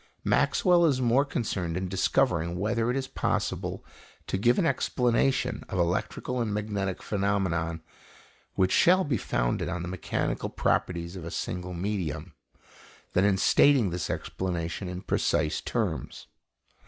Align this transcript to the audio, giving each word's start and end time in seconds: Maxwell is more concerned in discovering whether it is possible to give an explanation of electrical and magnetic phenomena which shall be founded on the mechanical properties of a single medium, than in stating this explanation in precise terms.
Maxwell 0.23 0.85
is 0.87 0.99
more 0.99 1.23
concerned 1.25 1.77
in 1.77 1.87
discovering 1.87 2.57
whether 2.57 2.89
it 2.89 2.97
is 2.97 3.07
possible 3.07 3.85
to 4.25 4.35
give 4.39 4.57
an 4.57 4.65
explanation 4.65 5.63
of 5.69 5.77
electrical 5.77 6.41
and 6.41 6.51
magnetic 6.51 7.03
phenomena 7.03 7.81
which 8.55 8.71
shall 8.71 9.03
be 9.03 9.17
founded 9.17 9.69
on 9.69 9.83
the 9.83 9.87
mechanical 9.87 10.49
properties 10.49 11.15
of 11.15 11.23
a 11.23 11.29
single 11.29 11.75
medium, 11.75 12.33
than 13.13 13.23
in 13.25 13.37
stating 13.37 13.91
this 13.91 14.09
explanation 14.09 14.89
in 14.89 15.01
precise 15.03 15.61
terms. 15.61 16.25